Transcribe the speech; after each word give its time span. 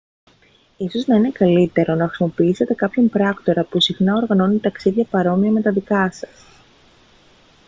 ίσως 0.77 1.05
να 1.07 1.15
είναι 1.15 1.29
καλύτερο 1.31 1.95
να 1.95 2.05
χρησιμοποιήσετε 2.07 2.73
κάποιον 2.73 3.09
πράκτορα 3.09 3.63
που 3.63 3.79
συχνά 3.79 4.13
οργανώνει 4.15 4.59
ταξίδια 4.59 5.05
παρόμοια 5.05 5.51
με 5.51 5.61
τα 5.61 5.71
δικά 5.71 6.11
σας 6.11 6.45